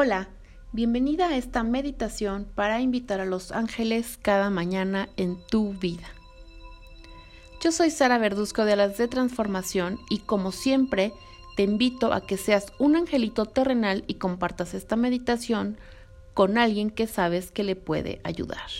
[0.00, 0.28] Hola,
[0.70, 6.06] bienvenida a esta meditación para invitar a los ángeles cada mañana en tu vida.
[7.60, 11.12] Yo soy Sara Verduzco de Alas de Transformación y como siempre
[11.56, 15.78] te invito a que seas un angelito terrenal y compartas esta meditación
[16.32, 18.70] con alguien que sabes que le puede ayudar.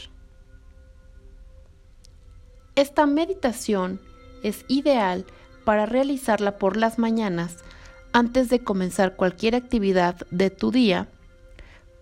[2.77, 4.01] Esta meditación
[4.45, 5.27] es ideal
[5.65, 7.65] para realizarla por las mañanas
[8.13, 11.09] antes de comenzar cualquier actividad de tu día,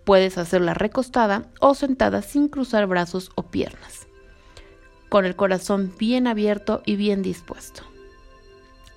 [0.07, 4.07] puedes hacerla recostada o sentada sin cruzar brazos o piernas,
[5.09, 7.83] con el corazón bien abierto y bien dispuesto.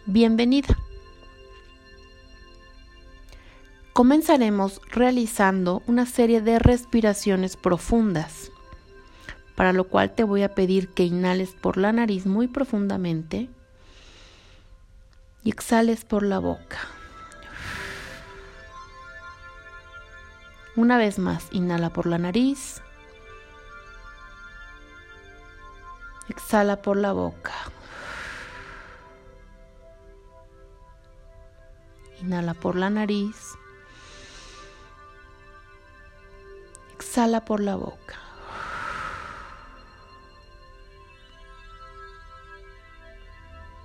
[0.06, 0.78] Bienvenida.
[3.92, 8.52] Comenzaremos realizando una serie de respiraciones profundas,
[9.56, 13.48] para lo cual te voy a pedir que inhales por la nariz muy profundamente
[15.42, 16.99] y exhales por la boca.
[20.76, 22.80] Una vez más, inhala por la nariz.
[26.28, 27.52] Exhala por la boca.
[32.20, 33.56] Inhala por la nariz.
[36.94, 38.18] Exhala por la boca.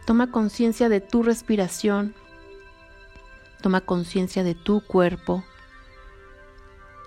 [0.06, 2.14] Toma conciencia de tu respiración.
[3.64, 5.44] Toma conciencia de tu cuerpo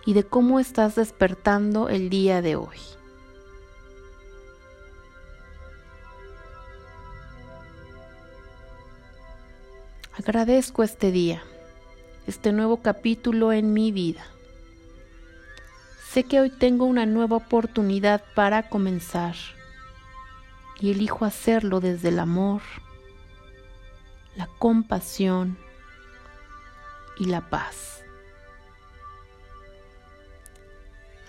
[0.08, 2.78] y de cómo estás despertando el día de hoy.
[10.14, 11.42] Agradezco este día,
[12.26, 14.24] este nuevo capítulo en mi vida.
[16.10, 19.34] Sé que hoy tengo una nueva oportunidad para comenzar
[20.80, 22.62] y elijo hacerlo desde el amor,
[24.36, 25.58] la compasión
[27.18, 28.07] y la paz.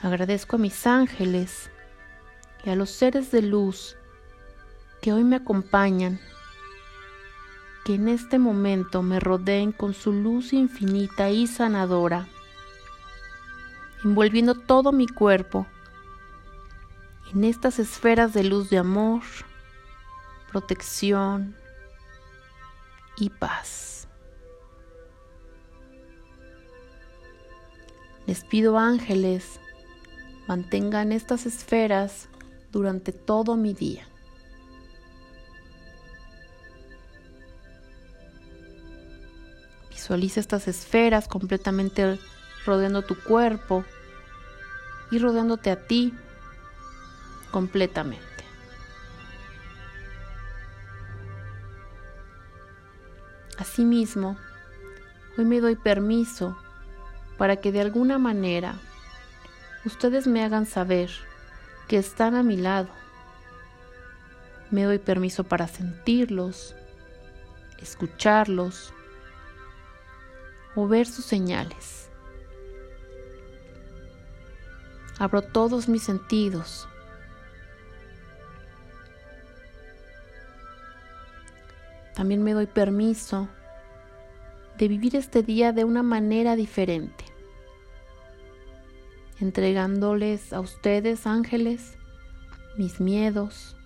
[0.01, 1.69] Agradezco a mis ángeles
[2.63, 3.97] y a los seres de luz
[5.01, 6.21] que hoy me acompañan,
[7.83, 12.29] que en este momento me rodeen con su luz infinita y sanadora,
[14.05, 15.67] envolviendo todo mi cuerpo
[17.33, 19.21] en estas esferas de luz de amor,
[20.49, 21.57] protección
[23.17, 24.07] y paz.
[28.25, 29.59] Les pido ángeles
[30.49, 32.27] mantengan estas esferas
[32.71, 34.07] durante todo mi día.
[39.91, 42.19] Visualiza estas esferas completamente
[42.65, 43.85] rodeando tu cuerpo
[45.11, 46.15] y rodeándote a ti
[47.51, 48.25] completamente.
[53.59, 54.35] Asimismo,
[55.37, 56.57] hoy me doy permiso
[57.37, 58.79] para que de alguna manera
[59.85, 61.09] ustedes me hagan saber
[61.87, 62.89] que están a mi lado.
[64.71, 66.75] Me doy permiso para sentirlos,
[67.79, 68.93] escucharlos
[70.75, 72.09] o ver sus señales.
[75.17, 76.87] Abro todos mis sentidos.
[82.15, 83.47] También me doy permiso
[84.77, 87.28] de vivir este día de una manera diferente
[89.39, 91.97] entregándoles a ustedes, ángeles,
[92.77, 93.77] mis miedos,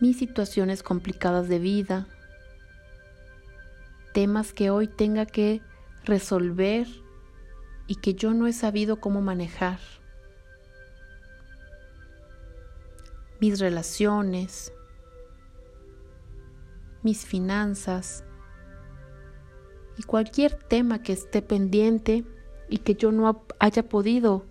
[0.00, 2.06] mis situaciones complicadas de vida,
[4.12, 5.62] temas que hoy tenga que
[6.04, 6.86] resolver
[7.86, 9.78] y que yo no he sabido cómo manejar,
[13.40, 14.72] mis relaciones,
[17.02, 18.24] mis finanzas
[19.96, 22.24] y cualquier tema que esté pendiente
[22.70, 24.44] y que yo no haya podido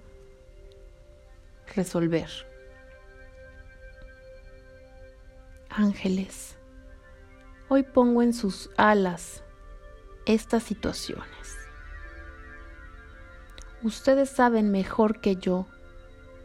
[1.74, 2.30] resolver.
[5.70, 6.58] Ángeles,
[7.70, 9.41] hoy pongo en sus alas
[10.26, 11.58] estas situaciones.
[13.82, 15.66] Ustedes saben mejor que yo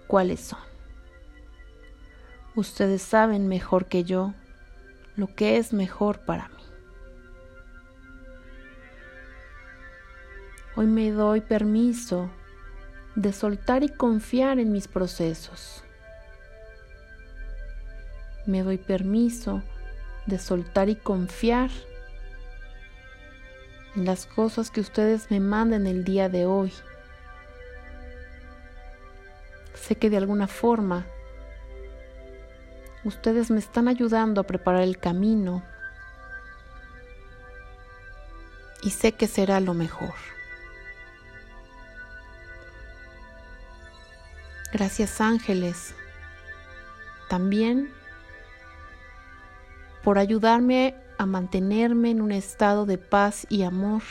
[0.07, 0.61] cuáles son.
[2.55, 4.33] Ustedes saben mejor que yo
[5.17, 6.64] lo que es mejor para mí.
[10.77, 12.31] Hoy me doy permiso
[13.15, 15.85] de soltar y confiar en mis procesos.
[18.45, 19.63] Me doy permiso
[20.27, 21.71] de soltar y confiar
[23.95, 26.73] en las cosas que ustedes me manden el día de hoy.
[29.75, 31.07] Sé que de alguna forma
[33.05, 35.63] ustedes me están ayudando a preparar el camino
[38.83, 40.34] y sé que será lo mejor.
[44.75, 45.95] Gracias ángeles.
[47.29, 47.95] También
[50.03, 54.03] por ayudarme a mantenerme en un estado de paz y amor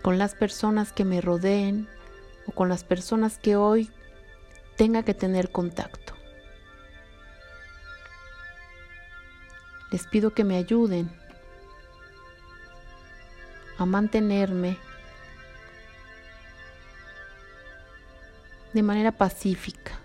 [0.00, 1.86] con las personas que me rodeen
[2.46, 3.90] o con las personas que hoy
[4.78, 6.14] tenga que tener contacto.
[9.92, 11.14] Les pido que me ayuden
[13.76, 14.78] a mantenerme
[18.72, 19.98] de manera pacífica.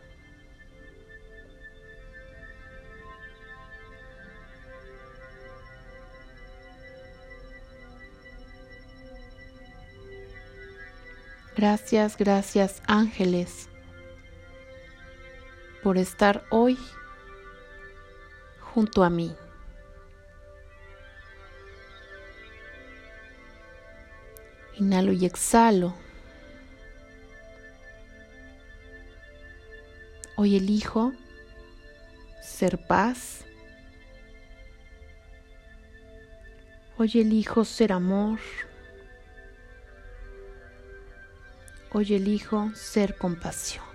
[11.55, 13.69] Gracias, gracias ángeles
[15.83, 16.77] por estar hoy
[18.59, 19.35] junto a mí.
[24.75, 26.02] Inhalo y exhalo.
[30.43, 31.13] Hoy elijo
[32.41, 33.45] ser paz.
[36.97, 38.39] Hoy elijo ser amor.
[41.93, 43.92] Hoy elijo ser compasión.